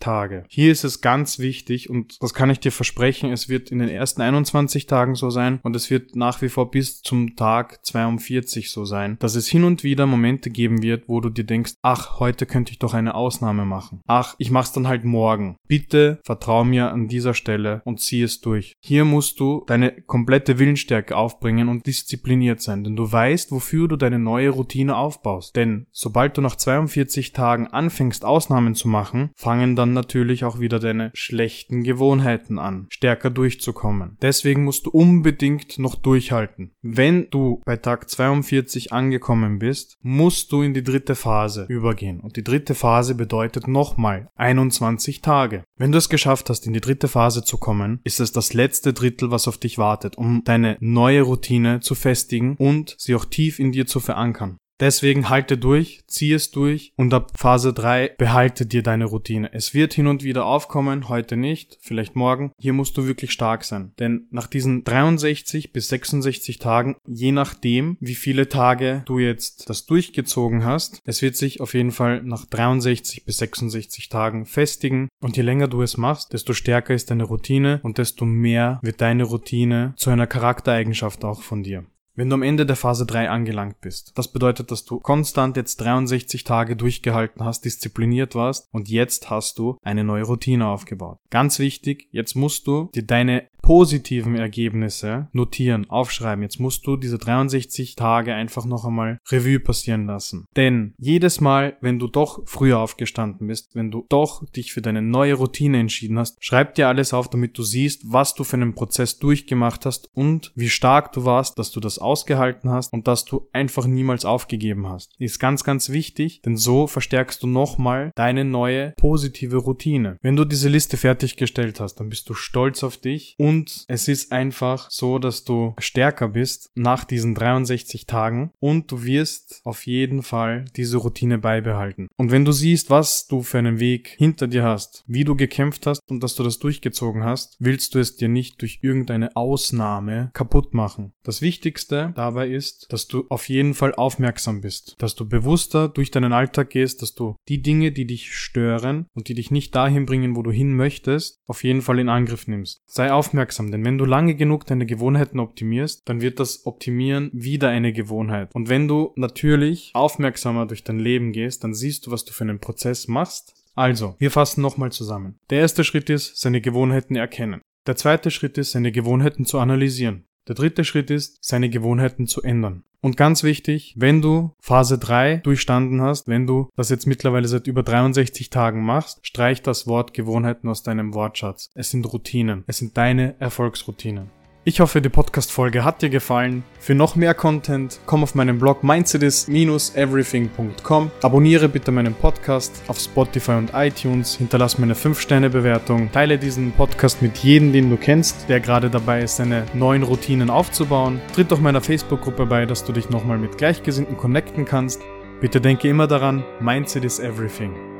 Tage. 0.00 0.42
Hier 0.48 0.72
ist 0.72 0.82
es 0.82 1.00
ganz 1.00 1.38
wichtig 1.38 1.88
und 1.88 2.20
das 2.20 2.34
kann 2.34 2.50
ich 2.50 2.58
dir 2.58 2.72
versprechen, 2.72 3.30
es 3.30 3.48
wird 3.48 3.70
in 3.70 3.78
den 3.78 3.88
ersten 3.88 4.20
21 4.20 4.86
Tagen 4.86 5.14
so 5.14 5.30
sein 5.30 5.60
und 5.62 5.76
es 5.76 5.90
wird 5.90 6.16
nach 6.16 6.42
wie 6.42 6.48
vor 6.48 6.72
bis 6.72 7.02
zum 7.02 7.36
Tag 7.36 7.86
42 7.86 8.72
so 8.72 8.84
sein, 8.84 9.16
dass 9.20 9.36
es 9.36 9.46
hin 9.46 9.62
und 9.62 9.84
wieder 9.84 10.06
Momente 10.06 10.50
geben 10.50 10.82
wird, 10.82 11.04
wo 11.08 11.20
du 11.20 11.30
dir 11.30 11.44
denkst, 11.44 11.74
ach, 11.82 12.18
heute 12.18 12.46
könnte 12.46 12.72
ich 12.72 12.80
doch 12.80 12.94
eine 12.94 13.14
Ausnahme 13.14 13.64
machen. 13.64 14.00
Ach, 14.08 14.34
ich 14.38 14.50
mach's 14.50 14.72
dann 14.72 14.88
halt 14.88 15.04
morgen. 15.04 15.54
Bitte 15.68 16.18
vertrau 16.24 16.64
mir 16.64 16.90
an 16.90 17.06
dieser 17.06 17.34
Stelle 17.34 17.80
und 17.84 18.00
zieh 18.00 18.22
es 18.22 18.40
durch. 18.40 18.72
Hier 18.80 19.04
musst 19.04 19.38
du 19.38 19.62
deine 19.68 19.92
komplette 20.02 20.58
Willensstärke 20.58 21.16
aufbringen 21.16 21.68
und 21.68 21.86
diszipliniert 21.86 22.60
sein, 22.60 22.82
denn 22.82 22.96
du 22.96 23.03
du 23.04 23.12
weißt, 23.12 23.52
wofür 23.52 23.86
du 23.86 23.96
deine 23.96 24.18
neue 24.18 24.50
Routine 24.50 24.96
aufbaust. 24.96 25.56
Denn 25.56 25.86
sobald 25.92 26.36
du 26.36 26.40
nach 26.40 26.56
42 26.56 27.32
Tagen 27.32 27.66
anfängst, 27.66 28.24
Ausnahmen 28.24 28.74
zu 28.74 28.88
machen, 28.88 29.30
fangen 29.36 29.76
dann 29.76 29.92
natürlich 29.92 30.44
auch 30.44 30.58
wieder 30.58 30.78
deine 30.78 31.10
schlechten 31.12 31.82
Gewohnheiten 31.82 32.58
an, 32.58 32.86
stärker 32.88 33.30
durchzukommen. 33.30 34.16
Deswegen 34.22 34.64
musst 34.64 34.86
du 34.86 34.90
unbedingt 34.90 35.78
noch 35.78 35.96
durchhalten. 35.96 36.72
Wenn 36.80 37.28
du 37.30 37.60
bei 37.66 37.76
Tag 37.76 38.08
42 38.08 38.92
angekommen 38.92 39.58
bist, 39.58 39.98
musst 40.00 40.50
du 40.52 40.62
in 40.62 40.72
die 40.72 40.82
dritte 40.82 41.14
Phase 41.14 41.66
übergehen. 41.68 42.20
Und 42.20 42.36
die 42.36 42.44
dritte 42.44 42.74
Phase 42.74 43.14
bedeutet 43.14 43.68
nochmal 43.68 44.28
21 44.36 45.20
Tage. 45.20 45.64
Wenn 45.76 45.92
du 45.92 45.98
es 45.98 46.08
geschafft 46.08 46.48
hast, 46.48 46.66
in 46.66 46.72
die 46.72 46.80
dritte 46.80 47.08
Phase 47.08 47.44
zu 47.44 47.58
kommen, 47.58 48.00
ist 48.04 48.20
es 48.20 48.32
das 48.32 48.54
letzte 48.54 48.94
Drittel, 48.94 49.30
was 49.30 49.48
auf 49.48 49.58
dich 49.58 49.76
wartet, 49.76 50.16
um 50.16 50.42
deine 50.44 50.78
neue 50.80 51.22
Routine 51.22 51.80
zu 51.80 51.94
festigen 51.94 52.56
und 52.56 52.93
sie 52.96 53.14
auch 53.14 53.24
tief 53.24 53.58
in 53.58 53.72
dir 53.72 53.86
zu 53.86 54.00
verankern. 54.00 54.58
Deswegen 54.80 55.28
halte 55.28 55.56
durch, 55.56 56.02
zieh 56.08 56.32
es 56.32 56.50
durch 56.50 56.92
und 56.96 57.14
ab 57.14 57.32
Phase 57.36 57.72
3 57.72 58.16
behalte 58.18 58.66
dir 58.66 58.82
deine 58.82 59.04
Routine. 59.04 59.52
Es 59.52 59.72
wird 59.72 59.94
hin 59.94 60.08
und 60.08 60.24
wieder 60.24 60.46
aufkommen, 60.46 61.08
heute 61.08 61.36
nicht, 61.36 61.78
vielleicht 61.80 62.16
morgen. 62.16 62.50
Hier 62.58 62.72
musst 62.72 62.96
du 62.96 63.06
wirklich 63.06 63.30
stark 63.30 63.62
sein. 63.64 63.92
Denn 64.00 64.26
nach 64.30 64.48
diesen 64.48 64.82
63 64.82 65.72
bis 65.72 65.88
66 65.88 66.58
Tagen, 66.58 66.96
je 67.06 67.30
nachdem, 67.30 67.96
wie 68.00 68.16
viele 68.16 68.48
Tage 68.48 69.04
du 69.06 69.20
jetzt 69.20 69.70
das 69.70 69.86
durchgezogen 69.86 70.64
hast, 70.64 70.98
es 71.04 71.22
wird 71.22 71.36
sich 71.36 71.60
auf 71.60 71.74
jeden 71.74 71.92
Fall 71.92 72.22
nach 72.24 72.44
63 72.44 73.24
bis 73.24 73.38
66 73.38 74.08
Tagen 74.08 74.44
festigen. 74.44 75.08
Und 75.20 75.36
je 75.36 75.44
länger 75.44 75.68
du 75.68 75.82
es 75.82 75.96
machst, 75.96 76.32
desto 76.32 76.52
stärker 76.52 76.94
ist 76.94 77.10
deine 77.10 77.24
Routine 77.24 77.78
und 77.84 77.98
desto 77.98 78.24
mehr 78.24 78.80
wird 78.82 79.00
deine 79.00 79.22
Routine 79.22 79.94
zu 79.96 80.10
einer 80.10 80.26
Charaktereigenschaft 80.26 81.24
auch 81.24 81.42
von 81.42 81.62
dir. 81.62 81.86
Wenn 82.16 82.30
du 82.30 82.34
am 82.34 82.42
Ende 82.42 82.64
der 82.64 82.76
Phase 82.76 83.06
3 83.06 83.28
angelangt 83.28 83.80
bist, 83.80 84.12
das 84.16 84.30
bedeutet, 84.30 84.70
dass 84.70 84.84
du 84.84 85.00
konstant 85.00 85.56
jetzt 85.56 85.80
63 85.80 86.44
Tage 86.44 86.76
durchgehalten 86.76 87.44
hast, 87.44 87.64
diszipliniert 87.64 88.36
warst 88.36 88.68
und 88.70 88.88
jetzt 88.88 89.30
hast 89.30 89.58
du 89.58 89.78
eine 89.82 90.04
neue 90.04 90.22
Routine 90.22 90.68
aufgebaut. 90.68 91.18
Ganz 91.30 91.58
wichtig, 91.58 92.06
jetzt 92.12 92.36
musst 92.36 92.68
du 92.68 92.88
dir 92.94 93.02
deine 93.02 93.48
positiven 93.64 94.34
Ergebnisse 94.34 95.28
notieren, 95.32 95.88
aufschreiben. 95.88 96.42
Jetzt 96.42 96.60
musst 96.60 96.86
du 96.86 96.98
diese 96.98 97.16
63 97.16 97.96
Tage 97.96 98.34
einfach 98.34 98.66
noch 98.66 98.84
einmal 98.84 99.20
Revue 99.30 99.58
passieren 99.58 100.04
lassen. 100.04 100.46
Denn 100.54 100.92
jedes 100.98 101.40
Mal, 101.40 101.78
wenn 101.80 101.98
du 101.98 102.06
doch 102.06 102.42
früher 102.44 102.78
aufgestanden 102.78 103.46
bist, 103.46 103.74
wenn 103.74 103.90
du 103.90 104.04
doch 104.10 104.44
dich 104.50 104.74
für 104.74 104.82
deine 104.82 105.00
neue 105.00 105.32
Routine 105.32 105.78
entschieden 105.78 106.18
hast, 106.18 106.36
schreib 106.44 106.74
dir 106.74 106.88
alles 106.88 107.14
auf, 107.14 107.30
damit 107.30 107.56
du 107.56 107.62
siehst, 107.62 108.02
was 108.04 108.34
du 108.34 108.44
für 108.44 108.56
einen 108.56 108.74
Prozess 108.74 109.18
durchgemacht 109.18 109.86
hast 109.86 110.10
und 110.12 110.52
wie 110.54 110.68
stark 110.68 111.12
du 111.12 111.24
warst, 111.24 111.58
dass 111.58 111.70
du 111.70 111.80
das 111.80 111.98
ausgehalten 111.98 112.68
hast 112.68 112.92
und 112.92 113.08
dass 113.08 113.24
du 113.24 113.48
einfach 113.54 113.86
niemals 113.86 114.26
aufgegeben 114.26 114.90
hast. 114.90 115.14
Ist 115.18 115.38
ganz, 115.38 115.64
ganz 115.64 115.88
wichtig, 115.88 116.42
denn 116.42 116.58
so 116.58 116.86
verstärkst 116.86 117.42
du 117.42 117.46
nochmal 117.46 118.12
deine 118.14 118.44
neue 118.44 118.92
positive 118.98 119.56
Routine. 119.56 120.18
Wenn 120.20 120.36
du 120.36 120.44
diese 120.44 120.68
Liste 120.68 120.98
fertiggestellt 120.98 121.80
hast, 121.80 121.94
dann 121.94 122.10
bist 122.10 122.28
du 122.28 122.34
stolz 122.34 122.84
auf 122.84 122.98
dich 122.98 123.36
und 123.38 123.53
und 123.54 123.84
es 123.86 124.08
ist 124.08 124.32
einfach 124.32 124.90
so, 124.90 125.20
dass 125.20 125.44
du 125.44 125.74
stärker 125.78 126.28
bist 126.28 126.70
nach 126.74 127.04
diesen 127.04 127.36
63 127.36 128.04
Tagen 128.06 128.50
und 128.58 128.90
du 128.90 129.04
wirst 129.04 129.60
auf 129.64 129.86
jeden 129.86 130.24
Fall 130.24 130.64
diese 130.76 130.96
Routine 130.96 131.38
beibehalten. 131.38 132.08
Und 132.16 132.32
wenn 132.32 132.44
du 132.44 132.50
siehst, 132.50 132.90
was 132.90 133.28
du 133.28 133.42
für 133.42 133.58
einen 133.58 133.78
Weg 133.78 134.08
hinter 134.08 134.48
dir 134.48 134.64
hast, 134.64 135.04
wie 135.06 135.22
du 135.22 135.36
gekämpft 135.36 135.86
hast 135.86 136.00
und 136.08 136.20
dass 136.22 136.34
du 136.34 136.42
das 136.42 136.58
durchgezogen 136.58 137.22
hast, 137.22 137.56
willst 137.60 137.94
du 137.94 138.00
es 138.00 138.16
dir 138.16 138.28
nicht 138.28 138.60
durch 138.60 138.80
irgendeine 138.82 139.36
Ausnahme 139.36 140.30
kaputt 140.34 140.74
machen. 140.74 141.12
Das 141.22 141.40
Wichtigste 141.40 142.12
dabei 142.16 142.48
ist, 142.48 142.92
dass 142.92 143.06
du 143.06 143.24
auf 143.28 143.48
jeden 143.48 143.74
Fall 143.74 143.94
aufmerksam 143.94 144.62
bist, 144.62 144.96
dass 144.98 145.14
du 145.14 145.28
bewusster 145.28 145.88
durch 145.88 146.10
deinen 146.10 146.32
Alltag 146.32 146.70
gehst, 146.70 147.02
dass 147.02 147.14
du 147.14 147.36
die 147.48 147.62
Dinge, 147.62 147.92
die 147.92 148.06
dich 148.06 148.34
stören 148.34 149.06
und 149.14 149.28
die 149.28 149.34
dich 149.34 149.52
nicht 149.52 149.76
dahin 149.76 150.06
bringen, 150.06 150.34
wo 150.34 150.42
du 150.42 150.50
hin 150.50 150.74
möchtest, 150.74 151.38
auf 151.46 151.62
jeden 151.62 151.82
Fall 151.82 152.00
in 152.00 152.08
Angriff 152.08 152.48
nimmst. 152.48 152.82
Sei 152.86 153.12
aufmerksam 153.12 153.43
aufmerksam, 153.44 153.70
denn 153.70 153.84
wenn 153.84 153.98
du 153.98 154.06
lange 154.06 154.34
genug 154.34 154.64
deine 154.66 154.86
Gewohnheiten 154.86 155.38
optimierst, 155.38 156.08
dann 156.08 156.22
wird 156.22 156.40
das 156.40 156.64
Optimieren 156.64 157.30
wieder 157.34 157.68
eine 157.68 157.92
Gewohnheit. 157.92 158.54
Und 158.54 158.68
wenn 158.70 158.88
du 158.88 159.12
natürlich 159.16 159.90
aufmerksamer 159.92 160.66
durch 160.66 160.82
dein 160.82 160.98
Leben 160.98 161.32
gehst, 161.32 161.62
dann 161.62 161.74
siehst 161.74 162.06
du, 162.06 162.10
was 162.10 162.24
du 162.24 162.32
für 162.32 162.44
einen 162.44 162.58
Prozess 162.58 163.06
machst. 163.06 163.54
Also, 163.74 164.14
wir 164.18 164.30
fassen 164.30 164.62
nochmal 164.62 164.92
zusammen. 164.92 165.38
Der 165.50 165.60
erste 165.60 165.84
Schritt 165.84 166.08
ist, 166.08 166.40
seine 166.40 166.60
Gewohnheiten 166.60 167.16
erkennen. 167.16 167.60
Der 167.86 167.96
zweite 167.96 168.30
Schritt 168.30 168.56
ist, 168.56 168.72
seine 168.72 168.92
Gewohnheiten 168.92 169.44
zu 169.44 169.58
analysieren. 169.58 170.24
Der 170.48 170.54
dritte 170.54 170.84
Schritt 170.84 171.10
ist, 171.10 171.38
seine 171.40 171.70
Gewohnheiten 171.70 172.26
zu 172.26 172.42
ändern. 172.42 172.84
Und 173.00 173.16
ganz 173.16 173.42
wichtig, 173.42 173.94
wenn 173.98 174.22
du 174.22 174.54
Phase 174.60 174.98
3 174.98 175.38
durchstanden 175.38 176.00
hast, 176.00 176.26
wenn 176.26 176.46
du 176.46 176.70
das 176.74 176.88
jetzt 176.88 177.06
mittlerweile 177.06 177.48
seit 177.48 177.66
über 177.66 177.82
63 177.82 178.48
Tagen 178.48 178.82
machst, 178.82 179.26
streich 179.26 179.60
das 179.60 179.86
Wort 179.86 180.14
Gewohnheiten 180.14 180.68
aus 180.68 180.82
deinem 180.82 181.12
Wortschatz. 181.12 181.70
Es 181.74 181.90
sind 181.90 182.10
Routinen. 182.10 182.64
Es 182.66 182.78
sind 182.78 182.96
deine 182.96 183.38
Erfolgsroutinen. 183.40 184.30
Ich 184.66 184.80
hoffe, 184.80 185.02
die 185.02 185.10
Podcast-Folge 185.10 185.84
hat 185.84 186.00
dir 186.00 186.08
gefallen. 186.08 186.64
Für 186.80 186.94
noch 186.94 187.16
mehr 187.16 187.34
Content 187.34 188.00
komm 188.06 188.22
auf 188.22 188.34
meinen 188.34 188.58
Blog 188.58 188.82
mindsetis-everything.com. 188.82 191.10
Abonniere 191.20 191.68
bitte 191.68 191.92
meinen 191.92 192.14
Podcast 192.14 192.82
auf 192.88 192.98
Spotify 192.98 193.52
und 193.52 193.72
iTunes. 193.74 194.36
Hinterlass 194.36 194.78
mir 194.78 194.84
eine 194.84 194.94
5-Sterne-Bewertung. 194.94 196.10
Teile 196.12 196.38
diesen 196.38 196.72
Podcast 196.72 197.20
mit 197.20 197.36
jedem, 197.36 197.74
den 197.74 197.90
du 197.90 197.98
kennst, 197.98 198.48
der 198.48 198.60
gerade 198.60 198.88
dabei 198.88 199.20
ist, 199.20 199.36
seine 199.36 199.66
neuen 199.74 200.02
Routinen 200.02 200.48
aufzubauen. 200.48 201.20
Tritt 201.34 201.52
doch 201.52 201.60
meiner 201.60 201.82
Facebook-Gruppe 201.82 202.46
bei, 202.46 202.64
dass 202.64 202.84
du 202.84 202.92
dich 202.92 203.10
nochmal 203.10 203.36
mit 203.36 203.58
Gleichgesinnten 203.58 204.16
connecten 204.16 204.64
kannst. 204.64 205.02
Bitte 205.42 205.60
denke 205.60 205.90
immer 205.90 206.06
daran, 206.06 206.42
Mindset 206.60 207.04
is 207.04 207.18
everything. 207.18 207.93